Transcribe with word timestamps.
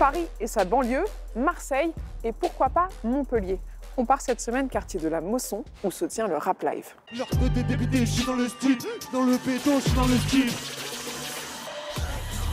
Paris 0.00 0.26
et 0.40 0.46
sa 0.46 0.64
banlieue, 0.64 1.04
Marseille 1.36 1.92
et 2.24 2.32
pourquoi 2.32 2.70
pas 2.70 2.88
Montpellier. 3.04 3.60
On 3.98 4.06
part 4.06 4.22
cette 4.22 4.40
semaine 4.40 4.70
quartier 4.70 4.98
de 4.98 5.08
la 5.08 5.20
Mosson 5.20 5.62
où 5.84 5.90
se 5.90 6.06
tient 6.06 6.26
le 6.26 6.38
Rap 6.38 6.62
Live. 6.62 6.94
je 7.12 8.04
suis 8.06 8.24
dans 8.24 8.34
le 8.34 8.48
style, 8.48 8.78
dans 9.12 9.24
le 9.24 9.36
béton, 9.44 9.78
je 9.78 9.80
suis 9.80 9.92
dans 9.92 10.06
le 10.06 10.16
style. 10.16 10.50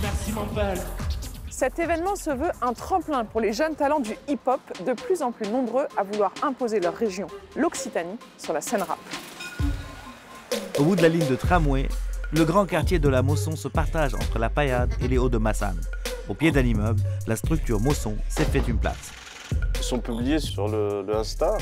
Merci 0.02 0.34
mon 0.34 0.46
père. 0.48 0.76
Cet 1.50 1.80
événement 1.80 2.18
se 2.18 2.32
veut 2.32 2.52
un 2.62 2.74
tremplin 2.74 3.24
pour 3.24 3.40
les 3.40 3.54
jeunes 3.54 3.76
talents 3.76 4.02
du 4.02 4.18
hip-hop, 4.28 4.60
de 4.86 4.92
plus 4.92 5.22
en 5.22 5.32
plus 5.32 5.50
nombreux 5.50 5.88
à 5.96 6.04
vouloir 6.04 6.34
imposer 6.44 6.82
leur 6.82 6.96
région, 6.96 7.28
l'Occitanie, 7.56 8.18
sur 8.38 8.52
la 8.52 8.60
scène 8.60 8.82
rap. 8.82 9.00
Au 10.78 10.84
bout 10.84 10.98
de 10.98 11.02
la 11.02 11.08
ligne 11.08 11.28
de 11.30 11.36
tramway, 11.38 11.88
le 12.34 12.44
grand 12.44 12.66
quartier 12.66 13.00
de 13.00 13.08
la 13.08 13.22
Mosson 13.22 13.56
se 13.56 13.70
partage 13.70 14.16
entre 14.16 14.38
la 14.38 14.50
Paillade 14.50 14.94
et 15.00 15.08
les 15.08 15.18
Hauts 15.18 15.30
de 15.30 15.38
Massane. 15.38 15.80
Au 16.30 16.34
pied 16.34 16.52
d'un 16.52 16.66
immeuble, 16.66 17.02
la 17.28 17.36
structure 17.36 17.80
Mosson 17.80 18.16
s'est 18.28 18.46
fait 18.46 18.64
une 18.68 18.78
place. 18.78 19.12
Ils 19.76 19.84
sont 19.84 20.00
publiés 20.00 20.40
sur 20.40 20.68
le, 20.68 21.04
le 21.04 21.16
Insta. 21.16 21.58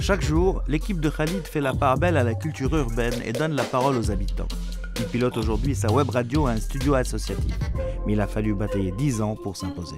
Chaque 0.00 0.22
jour, 0.22 0.62
l'équipe 0.66 1.00
de 1.00 1.08
Khalid 1.08 1.46
fait 1.46 1.60
la 1.60 1.72
part 1.72 1.96
belle 1.98 2.16
à 2.16 2.24
la 2.24 2.34
culture 2.34 2.74
urbaine 2.74 3.14
et 3.24 3.32
donne 3.32 3.54
la 3.54 3.62
parole 3.62 3.96
aux 3.96 4.10
habitants. 4.10 4.48
Il 4.96 5.06
pilote 5.06 5.36
aujourd'hui 5.36 5.74
sa 5.74 5.90
web 5.92 6.10
radio 6.10 6.46
à 6.46 6.50
un 6.50 6.60
studio 6.60 6.94
associatif. 6.94 7.56
Mais 8.04 8.14
il 8.14 8.20
a 8.20 8.26
fallu 8.26 8.54
batailler 8.54 8.92
10 8.92 9.22
ans 9.22 9.36
pour 9.36 9.56
s'imposer. 9.56 9.96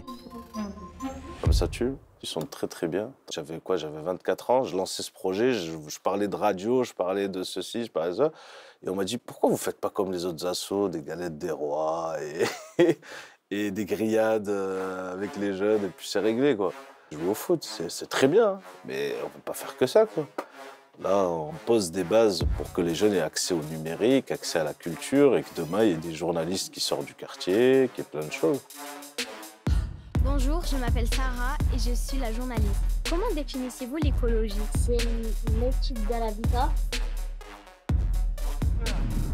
Comme 1.43 1.53
ça 1.53 1.67
tue. 1.67 1.93
Ils 2.23 2.29
sont 2.29 2.43
très 2.43 2.69
très 2.69 2.87
bien. 2.87 3.13
J'avais 3.33 3.59
quoi 3.59 3.77
J'avais 3.77 4.01
24 4.01 4.51
ans, 4.51 4.63
je 4.63 4.77
lançais 4.77 5.03
ce 5.03 5.11
projet, 5.11 5.55
je, 5.55 5.99
parlais 6.01 6.29
de 6.29 6.37
radio, 6.37 6.85
je 6.85 6.93
parlais 6.93 7.29
de 7.29 7.43
ceci, 7.43 7.85
je 7.85 7.91
parlais 7.91 8.13
de 8.13 8.17
ça. 8.17 8.33
Et 8.85 8.89
on 8.89 8.95
m'a 8.95 9.05
dit 9.05 9.19
pourquoi 9.19 9.51
vous 9.51 9.57
faites 9.57 9.81
pas 9.81 9.91
comme 9.91 10.13
les 10.13 10.25
autres 10.25 10.47
assos, 10.47 10.89
des 10.89 11.03
galettes 11.03 11.37
des 11.37 11.51
rois 11.51 12.15
et, 12.79 12.99
et 13.53 13.71
des 13.71 13.85
grillades 13.85 14.49
euh, 14.49 15.13
avec 15.13 15.37
les 15.37 15.55
jeunes, 15.55 15.85
et 15.85 15.89
puis 15.89 16.09
c'est 16.09 16.21
réglé 16.21 16.57
quoi. 16.57 16.73
Jouer 17.13 17.29
au 17.29 17.35
foot, 17.35 17.63
c'est 17.89 18.09
très 18.09 18.27
bien, 18.27 18.53
hein. 18.53 18.61
mais 18.87 19.15
on 19.23 19.29
peut 19.29 19.43
pas 19.45 19.53
faire 19.53 19.77
que 19.77 19.87
ça 19.87 20.07
quoi. 20.07 20.27
Là, 21.03 21.27
on 21.27 21.53
pose 21.67 21.91
des 21.91 22.05
bases 22.05 22.45
pour 22.57 22.73
que 22.73 22.81
les 22.81 22.95
jeunes 22.95 23.13
aient 23.13 23.21
accès 23.21 23.53
au 23.53 23.63
numérique, 23.71 24.31
accès 24.31 24.59
à 24.59 24.65
la 24.65 24.73
culture 24.73 25.37
et 25.37 25.43
que 25.43 25.49
demain, 25.57 25.83
il 25.85 25.91
y 25.91 25.93
ait 25.93 25.97
des 25.97 26.15
journalistes 26.15 26.73
qui 26.73 26.81
sortent 26.81 27.05
du 27.05 27.15
quartier, 27.15 27.91
qu'il 27.95 28.05
y 28.05 28.07
ait 28.07 28.11
plein 28.11 28.27
de 28.27 28.33
choses. 28.33 28.61
Bonjour, 30.23 30.65
je 30.65 30.77
m'appelle 30.77 31.09
Sarah 31.15 31.57
et 31.75 31.79
je 31.79 31.95
suis 31.95 32.19
la 32.19 32.33
journaliste. 32.33 32.81
Comment 33.09 33.31
définissez-vous 33.35 33.97
l'écologie? 33.97 34.55
C'est 34.79 35.03
l'étude 35.61 36.07
de 36.07 36.19
l'habitat. 36.19 36.71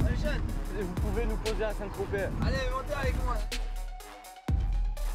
Allez, 0.05 0.17
jeunes, 0.17 0.43
vous 0.81 1.01
pouvez 1.03 1.27
nous 1.27 1.37
poser 1.37 1.65
à 1.65 1.73
Saint-Tropez. 1.75 2.29
Allez, 2.43 2.71
montez 2.73 2.95
avec 3.01 3.15
moi. 3.25 3.37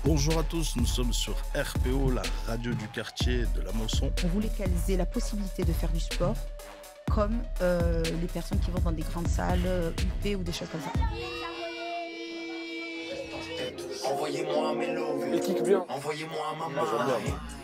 Bonjour 0.05 0.37
à 0.37 0.43
tous, 0.43 0.75
nous 0.75 0.85
sommes 0.85 1.13
sur 1.13 1.33
RPO, 1.55 2.11
la 2.11 2.23
radio 2.45 2.73
du 2.73 2.87
quartier 2.89 3.45
de 3.55 3.61
la 3.61 3.71
Mosson. 3.71 4.11
On 4.25 4.27
voulait 4.27 4.49
qu'elles 4.49 4.69
aient 4.89 4.97
la 4.97 5.05
possibilité 5.05 5.63
de 5.63 5.71
faire 5.71 5.91
du 5.93 6.01
sport, 6.01 6.35
comme 7.09 7.41
euh, 7.61 8.03
les 8.19 8.27
personnes 8.27 8.59
qui 8.59 8.69
vont 8.69 8.81
dans 8.81 8.91
des 8.91 9.03
grandes 9.03 9.29
salles, 9.29 9.61
UP 9.61 10.25
euh, 10.25 10.35
ou 10.35 10.43
des 10.43 10.51
choses 10.51 10.67
comme 10.69 10.81
ça. 10.81 10.91
Envoyez-moi 14.11 14.75
bien. 15.63 15.85
Envoyez-moi 15.87 16.57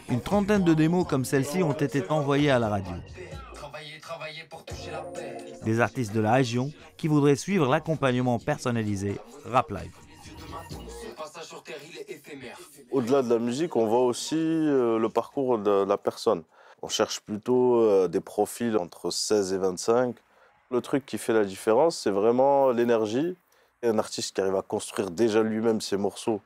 Une 0.07 0.21
trentaine 0.21 0.63
de 0.63 0.73
démos 0.73 1.05
comme 1.05 1.25
celle-ci 1.25 1.61
ont 1.61 1.73
été 1.73 2.09
envoyées 2.09 2.51
à 2.51 2.59
la 2.59 2.69
radio. 2.69 2.93
Des 5.65 5.81
artistes 5.81 6.14
de 6.14 6.21
la 6.21 6.31
région 6.31 6.71
qui 6.95 7.09
voudraient 7.09 7.35
suivre 7.35 7.67
l'accompagnement 7.67 8.39
personnalisé 8.39 9.19
Rap 9.45 9.71
Live. 9.71 9.91
Au-delà 12.92 13.22
de 13.22 13.30
la 13.30 13.39
musique, 13.39 13.76
on 13.76 13.86
voit 13.86 14.02
aussi 14.02 14.36
euh, 14.36 14.98
le 14.98 15.10
parcours 15.10 15.58
de 15.58 15.86
la 15.86 15.98
personne. 15.98 16.44
On 16.82 16.88
cherche 16.88 17.20
plutôt 17.22 17.82
euh, 17.82 18.08
des 18.08 18.22
profils 18.22 18.77
entre 18.77 19.11
16 19.11 19.54
et 19.54 19.58
25. 19.58 20.16
Le 20.72 20.82
truc 20.82 21.05
qui 21.05 21.17
fait 21.17 21.33
la 21.33 21.45
différence, 21.45 21.98
c'est 21.98 22.11
vraiment 22.11 22.72
l'énergie. 22.72 23.36
Un 23.83 23.98
artiste 24.00 24.36
qui 24.36 24.42
arrive 24.42 24.55
à 24.55 24.61
construire 24.61 25.10
déjà 25.11 25.42
lui-même 25.42 25.82
ses 25.82 25.98
morceaux, 25.98 26.42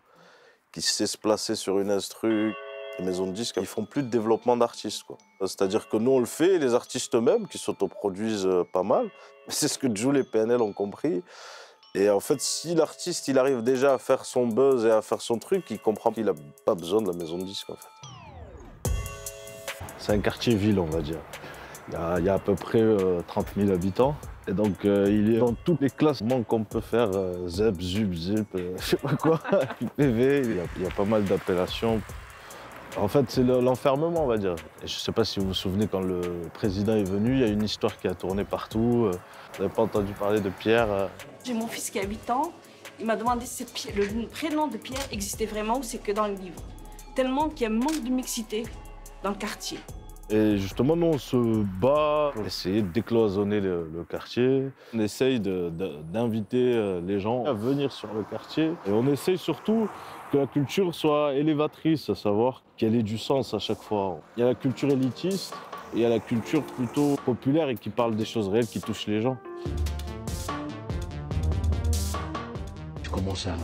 qui 0.72 0.82
sait 0.82 1.08
se 1.08 1.18
placer 1.18 1.56
sur 1.56 1.80
une 1.80 1.92
instru. 1.92 2.54
Les 3.00 3.06
maisons 3.06 3.26
de 3.26 3.32
disques, 3.32 3.58
ils 3.60 3.66
font 3.66 3.86
plus 3.86 4.04
de 4.04 4.10
développement 4.10 4.56
d'artistes. 4.56 5.04
C'est-à-dire 5.42 5.90
que 5.90 5.98
nous, 5.98 6.12
on 6.12 6.20
le 6.20 6.26
fait, 6.26 6.60
les 6.60 6.76
artistes 6.76 7.16
eux-mêmes, 7.16 7.48
qui 7.48 7.58
s'autoproduisent 7.58 8.46
euh, 8.46 8.64
pas 8.72 8.84
mal. 8.84 9.10
C'est 9.48 9.68
ce 9.68 9.78
que 9.78 9.94
Jules 9.94 10.18
et 10.18 10.24
PNL 10.24 10.62
ont 10.62 10.74
compris. 10.74 11.24
Et 11.96 12.10
en 12.10 12.20
fait, 12.20 12.42
si 12.42 12.74
l'artiste 12.74 13.28
il 13.28 13.38
arrive 13.38 13.62
déjà 13.62 13.94
à 13.94 13.98
faire 14.00 14.26
son 14.26 14.48
buzz 14.48 14.84
et 14.84 14.90
à 14.90 15.04
faire 15.04 15.22
son 15.22 15.38
truc, 15.38 15.66
il 15.70 15.78
comprend 15.78 16.12
qu'il 16.12 16.26
n'a 16.26 16.34
pas 16.66 16.74
besoin 16.74 17.04
de 17.04 17.08
la 17.08 17.16
maison 17.16 17.38
de 17.38 17.44
disque 17.44 17.70
en 17.70 17.76
fait. 17.76 18.92
C'est 20.00 20.14
un 20.14 20.20
quartier 20.20 20.56
ville, 20.56 20.80
on 20.80 20.86
va 20.86 21.02
dire. 21.02 21.20
Il 21.90 22.24
y 22.26 22.30
a, 22.30 22.34
à 22.34 22.40
peu 22.40 22.56
près 22.56 22.82
30 23.28 23.46
euh, 23.58 23.62
000 23.66 23.72
habitants. 23.72 24.16
Et 24.48 24.54
donc, 24.54 24.86
euh, 24.86 25.06
il 25.08 25.36
est 25.36 25.38
dans 25.38 25.54
toutes 25.54 25.82
les 25.82 25.92
classements 25.92 26.42
qu'on 26.42 26.64
peut 26.64 26.82
faire, 26.82 27.12
euh, 27.14 27.48
ZEP, 27.48 27.80
ZUP, 27.80 28.14
ZIP, 28.16 28.48
je 28.80 28.84
sais 28.84 28.98
pas 28.98 29.16
quoi, 29.16 29.40
PV, 29.98 30.42
il 30.78 30.84
y, 30.84 30.86
a, 30.88 30.90
pas 30.90 31.06
mal 31.06 31.24
d'appellations. 31.26 32.02
En 32.98 33.08
fait, 33.08 33.26
c'est 33.30 33.44
l'enfermement, 33.44 34.24
on 34.24 34.28
va 34.28 34.38
dire. 34.38 34.56
Je 34.80 34.84
ne 34.84 35.00
sais 35.00 35.12
pas 35.12 35.26
si 35.26 35.40
vous 35.40 35.48
vous 35.48 35.54
souvenez, 35.54 35.88
quand 35.88 36.02
le 36.02 36.22
président 36.54 36.96
est 36.96 37.04
venu, 37.04 37.34
il 37.34 37.40
y 37.40 37.44
a 37.44 37.48
une 37.48 37.64
histoire 37.64 37.98
qui 37.98 38.08
a 38.08 38.14
tourné 38.14 38.44
partout. 38.44 39.10
Vous 39.12 39.62
n'avez 39.62 39.74
pas 39.74 39.82
entendu 39.82 40.14
parler 40.14 40.42
de 40.42 40.50
Pierre 40.50 41.10
j'ai 41.44 41.54
mon 41.54 41.68
fils 41.68 41.90
qui 41.90 42.00
a 42.00 42.04
8 42.04 42.30
ans. 42.30 42.54
Il 43.00 43.06
m'a 43.06 43.16
demandé 43.16 43.46
si 43.46 43.66
le 43.96 44.28
prénom 44.28 44.68
de 44.68 44.78
Pierre 44.78 45.06
existait 45.12 45.46
vraiment 45.46 45.80
ou 45.80 45.84
c'est 45.84 45.98
que 45.98 46.12
dans 46.12 46.28
le 46.28 46.36
livre. 46.36 46.62
Tellement 47.16 47.50
qu'il 47.50 47.64
y 47.64 47.66
a 47.66 47.70
un 47.70 47.78
manque 47.78 48.02
de 48.04 48.10
mixité 48.10 48.64
dans 49.24 49.32
le 49.32 49.36
quartier. 49.36 49.80
Et 50.30 50.58
justement, 50.58 50.96
nous, 50.96 51.08
on 51.08 51.18
se 51.18 51.64
bat 51.82 52.32
pour 52.34 52.46
essayer 52.46 52.82
de 52.82 52.88
décloisonner 52.88 53.60
le, 53.60 54.06
quartier. 54.10 54.70
On 54.94 55.00
essaye 55.00 55.40
d'inviter 55.40 56.74
euh, 56.74 57.02
les 57.06 57.20
gens 57.20 57.46
à 57.46 57.54
venir 57.54 57.92
sur 57.92 58.14
le 58.14 58.24
quartier. 58.24 58.72
Et 58.88 58.92
on 58.92 59.06
essaye 59.08 59.38
surtout 59.38 59.88
que 60.32 60.38
la 60.38 60.48
culture 60.48 60.96
soit 60.96 61.34
élévatrice, 61.34 62.10
à 62.10 62.16
savoir 62.16 62.64
qu'elle 62.78 62.96
ait 62.96 63.04
du 63.04 63.18
sens 63.18 63.54
à 63.54 63.60
chaque 63.60 63.82
fois. 63.82 64.20
Il 64.38 64.42
y 64.42 64.44
a 64.44 64.48
la 64.48 64.56
culture 64.56 64.90
élitiste 64.90 65.54
et 65.94 65.98
il 65.98 66.02
y 66.02 66.06
a 66.06 66.10
la 66.10 66.20
culture 66.20 66.64
plutôt 66.64 67.16
populaire 67.26 67.70
et 67.70 67.76
qui 67.76 67.90
parle 67.90 68.16
des 68.16 68.26
choses 68.26 68.50
réelles 68.50 68.68
qui 68.68 68.80
touchent 68.80 69.08
les 69.08 69.22
gens. 69.22 69.38
commence 73.14 73.48
à, 73.48 73.56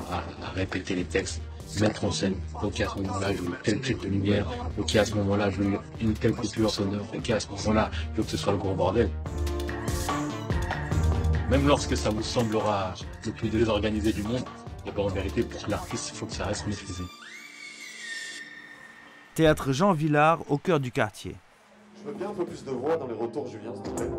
répéter 0.54 0.96
les 0.96 1.04
textes, 1.04 1.42
mettre 1.82 2.06
en 2.06 2.12
scène. 2.12 2.36
Ok, 2.62 2.82
à 2.82 2.90
ce 2.90 2.98
moment-là, 3.00 3.34
je 3.34 3.42
veux 3.42 3.52
tel 3.64 3.82
type 3.82 4.02
de 4.02 4.08
lumière. 4.08 4.48
Ok, 4.78 4.96
à 4.96 5.06
ce 5.06 5.16
moment-là, 5.16 5.50
je 5.50 5.58
veux 5.58 5.80
une 6.02 6.14
telle 6.14 6.34
coupure 6.34 6.70
sonore. 6.70 7.06
Ok, 7.16 7.30
à 7.30 7.40
ce 7.40 7.48
moment-là, 7.50 7.92
je 8.12 8.18
veux 8.18 8.24
que 8.24 8.32
ce 8.32 8.38
soit 8.38 8.54
le 8.54 8.58
gros 8.58 8.74
bordel. 8.74 9.10
Même 11.50 11.68
lorsque 11.68 11.98
ça 11.98 12.10
vous 12.10 12.22
semblera 12.22 12.94
le 13.26 13.32
plus 13.32 13.50
désorganisé 13.50 14.14
du 14.14 14.24
monde, 14.24 14.44
eh 14.86 14.92
ben, 14.92 15.04
en 15.04 15.08
vérité, 15.08 15.44
pour 15.44 15.62
l'artiste, 15.68 16.12
il 16.14 16.18
faut 16.18 16.26
que 16.26 16.34
ça 16.34 16.46
reste 16.46 16.68
maîtrisé. 16.68 17.04
Théâtre 19.36 19.72
Jean 19.72 19.94
Villard 19.94 20.40
au 20.50 20.58
cœur 20.58 20.80
du 20.80 20.92
quartier. 20.92 21.36
Je 21.98 22.10
veux 22.10 22.16
bien 22.16 22.30
un 22.30 22.34
peu 22.34 22.46
plus 22.46 22.64
de 22.64 22.72
voix 22.72 22.98
dans 22.98 23.08
les 23.08 23.14
retours, 23.14 23.48
Julien, 23.48 23.74
s'il 23.74 23.84
te 23.84 23.90
plaît. 23.90 24.10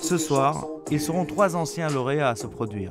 Ce 0.00 0.18
soir, 0.18 0.66
ils 0.92 1.00
seront 1.00 1.24
trois 1.24 1.56
anciens 1.56 1.88
lauréats 1.88 2.28
à 2.28 2.36
se 2.36 2.46
produire. 2.46 2.90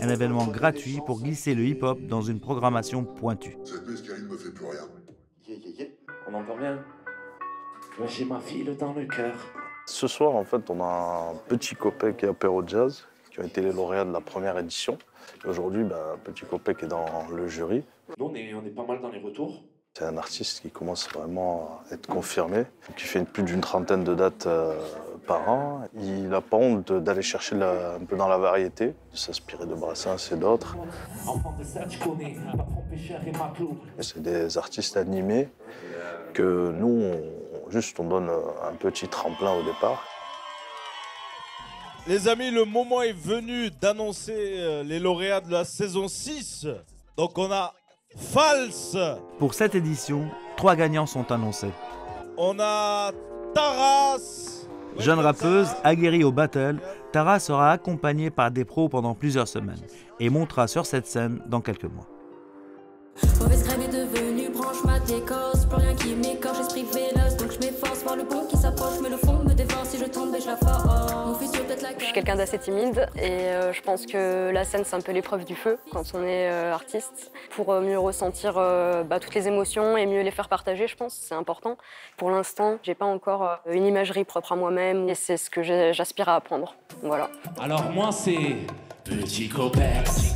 Un 0.00 0.08
événement 0.08 0.46
gratuit 0.46 0.98
pour 1.06 1.20
glisser 1.20 1.54
le 1.54 1.64
hip-hop 1.64 2.00
dans 2.00 2.20
une 2.20 2.40
programmation 2.40 3.04
pointue. 3.04 3.56
Cette 3.64 3.86
me 3.86 4.36
fait 4.36 4.50
plus 4.50 4.66
rien. 4.66 4.80
On 6.28 6.34
entend 6.34 6.56
bien 6.56 6.84
J'ai 8.08 8.24
ma 8.24 8.40
fille 8.40 8.64
dans 8.78 8.92
le 8.92 9.06
cœur. 9.06 9.34
Ce 9.86 10.08
soir, 10.08 10.34
en 10.34 10.44
fait, 10.44 10.68
on 10.68 10.82
a 10.82 11.30
un 11.32 11.36
petit 11.48 11.76
copain 11.76 12.12
qui 12.12 12.26
est 12.26 12.28
apéro 12.28 12.66
jazz, 12.66 13.04
qui 13.30 13.40
a 13.40 13.44
été 13.44 13.60
les 13.60 13.72
lauréats 13.72 14.04
de 14.04 14.12
la 14.12 14.20
première 14.20 14.58
édition. 14.58 14.98
Aujourd'hui, 15.46 15.84
bah, 15.84 16.16
petit 16.24 16.44
copain 16.44 16.74
qui 16.74 16.86
est 16.86 16.88
dans 16.88 17.06
le 17.30 17.46
jury. 17.46 17.84
Nous, 18.18 18.26
on 18.26 18.34
est, 18.34 18.52
on 18.52 18.64
est 18.66 18.70
pas 18.70 18.84
mal 18.84 19.00
dans 19.00 19.10
les 19.10 19.20
retours. 19.20 19.62
C'est 19.98 20.04
un 20.04 20.16
artiste 20.16 20.60
qui 20.62 20.70
commence 20.70 21.08
vraiment 21.08 21.80
à 21.90 21.94
être 21.94 22.06
confirmé, 22.06 22.66
qui 22.96 23.02
fait 23.02 23.24
plus 23.24 23.42
d'une 23.42 23.60
trentaine 23.60 24.04
de 24.04 24.14
dates 24.14 24.46
euh, 24.46 24.78
par 25.26 25.48
an. 25.50 25.88
Il 26.00 26.28
n'a 26.28 26.40
pas 26.40 26.56
honte 26.56 26.92
d'aller 26.92 27.22
chercher 27.22 27.56
un 27.56 28.04
peu 28.06 28.14
dans 28.14 28.28
la 28.28 28.38
variété, 28.38 28.94
de 29.10 29.16
s'inspirer 29.16 29.66
de 29.66 29.74
Brassens 29.74 30.30
et 30.30 30.36
d'autres. 30.36 30.76
C'est 33.98 34.22
des 34.22 34.56
artistes 34.56 34.96
animés 34.96 35.48
que 36.32 36.70
nous, 36.78 37.02
juste 37.68 37.98
on 37.98 38.04
donne 38.04 38.30
un 38.30 38.74
petit 38.76 39.08
tremplin 39.08 39.52
au 39.54 39.64
départ. 39.64 40.06
Les 42.06 42.28
amis, 42.28 42.52
le 42.52 42.64
moment 42.64 43.02
est 43.02 43.18
venu 43.18 43.72
d'annoncer 43.72 44.60
euh, 44.60 44.84
les 44.84 45.00
lauréats 45.00 45.40
de 45.40 45.50
la 45.50 45.64
saison 45.64 46.06
6. 46.06 46.68
Donc 47.16 47.36
on 47.36 47.50
a 47.50 47.74
False. 48.18 48.96
Pour 49.38 49.54
cette 49.54 49.74
édition, 49.74 50.28
trois 50.56 50.76
gagnants 50.76 51.06
sont 51.06 51.30
annoncés. 51.30 51.70
On 52.36 52.58
a 52.60 53.12
Taras. 53.54 54.66
Jeune 54.98 55.20
rappeuse, 55.20 55.68
aguerrie 55.84 56.24
au 56.24 56.32
battle, 56.32 56.78
Taras 57.12 57.40
sera 57.40 57.70
accompagnée 57.72 58.30
par 58.30 58.50
des 58.50 58.64
pros 58.64 58.88
pendant 58.88 59.14
plusieurs 59.14 59.46
semaines 59.46 59.80
et 60.18 60.28
montera 60.28 60.66
sur 60.66 60.86
cette 60.86 61.06
scène 61.06 61.40
dans 61.46 61.60
quelques 61.60 61.84
mois. 61.84 62.08
d'écorce, 65.06 65.64
plus 65.66 65.78
rien 65.78 65.94
qui 65.94 66.14
m'écorche, 66.14 66.60
esprit 66.60 66.84
véloce. 66.92 67.36
Donc 67.36 67.52
je 67.52 67.58
m'efforce, 67.58 68.02
voir 68.02 68.16
le 68.16 68.24
bon 68.24 68.46
qui 68.48 68.56
s'approche, 68.56 69.00
mais 69.02 69.10
le 69.10 69.16
fond 69.16 69.42
me 69.44 69.54
dévore. 69.54 69.84
Si 69.84 69.98
je 69.98 70.04
tombe 70.04 70.34
et 70.34 70.40
je 70.40 70.46
la 70.46 70.56
force. 70.56 71.47
Je 71.96 72.04
suis 72.04 72.12
quelqu'un 72.12 72.36
d'assez 72.36 72.58
timide 72.58 73.08
et 73.16 73.30
euh, 73.30 73.72
je 73.72 73.80
pense 73.80 74.04
que 74.06 74.50
la 74.50 74.64
scène 74.64 74.82
c'est 74.84 74.96
un 74.96 75.00
peu 75.00 75.12
l'épreuve 75.12 75.44
du 75.44 75.54
feu 75.54 75.78
quand 75.92 76.02
on 76.14 76.22
est 76.22 76.48
euh, 76.50 76.72
artiste. 76.72 77.30
Pour 77.50 77.72
euh, 77.72 77.80
mieux 77.80 77.98
ressentir 77.98 78.54
euh, 78.56 79.02
bah, 79.04 79.20
toutes 79.20 79.34
les 79.34 79.48
émotions 79.48 79.96
et 79.96 80.06
mieux 80.06 80.20
les 80.22 80.30
faire 80.30 80.48
partager, 80.48 80.86
je 80.86 80.96
pense, 80.96 81.14
c'est 81.14 81.34
important. 81.34 81.76
Pour 82.16 82.30
l'instant, 82.30 82.78
j'ai 82.82 82.94
pas 82.94 83.06
encore 83.06 83.44
euh, 83.44 83.72
une 83.72 83.86
imagerie 83.86 84.24
propre 84.24 84.52
à 84.52 84.56
moi-même 84.56 85.08
et 85.08 85.14
c'est 85.14 85.36
ce 85.36 85.48
que 85.50 85.62
j'aspire 85.62 86.28
à 86.28 86.36
apprendre. 86.36 86.74
Voilà. 87.02 87.30
Alors 87.60 87.84
moi 87.90 88.10
c'est 88.12 88.56
Petit 89.04 89.48
Copex 89.48 90.34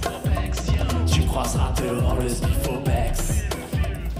Tu 1.12 1.22
croiseras 1.26 1.72
dehors 1.72 2.16
le 2.20 2.28
Spifopex 2.28 3.42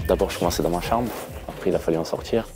D'abord, 0.07 0.29
je 0.29 0.37
commençais 0.39 0.61
dans 0.61 0.69
ma 0.69 0.81
chambre. 0.81 1.09
Après, 1.47 1.69
il 1.69 1.75
a 1.75 1.79
fallu 1.79 1.97
en 1.97 2.03
sortir. 2.03 2.47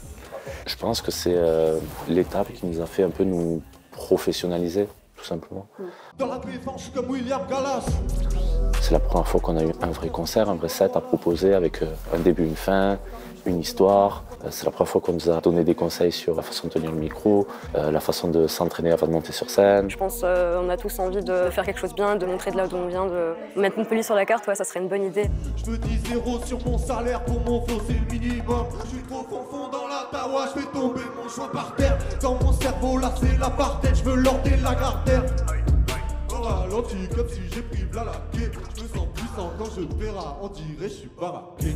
Je 0.68 0.76
pense 0.76 1.02
que 1.02 1.12
c'est 1.12 1.34
euh, 1.34 1.80
l'étape 2.10 2.52
qui 2.54 2.66
nous 2.66 2.82
a 2.82 2.86
fait 2.86 3.04
un 3.04 3.10
peu 3.10 3.24
nous 3.24 3.62
professionnaliser, 3.98 4.88
tout 5.18 5.26
simplement. 5.26 5.66
Dans 6.18 6.28
la 6.28 6.38
défense, 6.38 6.78
je 6.78 6.84
suis 6.84 6.92
comme 6.94 7.10
William 7.10 7.42
Gallas. 7.50 7.86
C'est 8.82 8.92
la 8.94 9.00
première 9.00 9.28
fois 9.28 9.42
qu'on 9.42 9.58
a 9.58 9.64
eu 9.64 9.74
un 9.82 9.92
vrai 9.92 10.10
concert, 10.10 10.50
un 10.50 10.56
vrai 10.56 10.70
set 10.70 10.96
à 10.96 11.02
proposer 11.02 11.54
avec 11.54 11.82
euh, 11.82 11.88
un 12.16 12.20
début, 12.20 12.46
une 12.46 12.56
fin, 12.56 12.98
une 13.46 13.60
histoire. 13.60 14.24
Euh, 14.46 14.48
C'est 14.52 14.66
la 14.66 14.72
première 14.72 14.90
fois 14.90 15.02
qu'on 15.02 15.14
nous 15.14 15.30
a 15.30 15.42
donné 15.42 15.64
des 15.64 15.76
conseils 15.76 16.12
sur 16.12 16.36
la 16.36 16.42
façon 16.44 16.68
de 16.68 16.74
tenir 16.74 16.92
le 16.92 16.98
micro, 16.98 17.48
euh, 17.76 17.92
la 17.92 18.00
façon 18.00 18.30
de 18.30 18.48
s'entraîner 18.48 18.92
avant 18.92 19.08
de 19.08 19.12
monter 19.12 19.34
sur 19.34 19.50
scène. 19.50 19.90
Je 19.90 19.98
pense 19.98 20.22
qu'on 20.22 20.70
a 20.70 20.78
tous 20.78 21.00
envie 21.00 21.24
de 21.24 21.50
faire 21.50 21.66
quelque 21.66 21.80
chose 21.80 21.90
de 21.90 21.96
bien, 21.96 22.16
de 22.16 22.26
montrer 22.26 22.52
de 22.52 22.58
là 22.58 22.68
d'où 22.68 22.78
on 22.78 22.88
vient, 22.88 23.08
de 23.08 23.34
mettre 23.60 23.78
Montpellier 23.78 24.04
sur 24.04 24.16
la 24.16 24.26
carte, 24.26 24.48
ouais, 24.48 24.56
ça 24.56 24.64
serait 24.64 24.80
une 24.80 24.88
bonne 24.88 25.04
idée. 25.04 25.30
Je 25.66 25.72
me 25.72 25.78
dis 25.78 25.98
zéro 26.08 26.40
sur 26.46 26.60
mon 26.66 26.78
salaire 26.78 27.26
pour 27.26 27.40
mon 27.42 27.60
faux, 27.66 27.82
c'est 27.88 27.94
le 27.94 28.20
minimum. 28.20 28.66
Je 28.86 28.90
suis 28.90 29.04
trop 29.10 29.24
fond 29.24 29.44
fond 29.50 29.68
dans 29.70 29.88
la 29.88 30.08
tawa, 30.12 30.46
je 30.54 30.62
fais 30.62 30.68
tomber 30.72 31.02
mon 31.22 31.28
choix 31.28 31.52
par 31.52 31.76
terre. 31.76 31.98
Dans 32.22 32.36
mon 32.36 32.52
cerveau, 32.62 32.98
là 32.98 33.14
c'est 33.20 33.38
la 33.38 33.50
tête, 33.82 33.96
je 33.98 34.04
veux 34.04 34.16
l'order 34.16 34.58
la 34.64 34.76
gartère. 34.76 35.24
Au 36.30 36.42
ralenti, 36.42 36.96
comme 37.16 37.30
si 37.30 37.42
j'ai 37.54 37.62
pris 37.62 37.86
là 37.94 38.04
la 38.06 38.38
quai. 38.38 38.52
Je 38.76 38.84
me 38.84 38.88
sens 38.88 39.08
puissant 39.16 39.52
quand 39.58 39.70
je 39.76 39.82
verrai, 40.04 40.18
on 40.42 40.48
dirait 40.50 40.68
je 40.84 40.88
suis 40.88 41.12
baraqué. 41.20 41.76